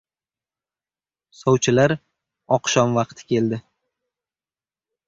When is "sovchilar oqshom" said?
1.41-2.99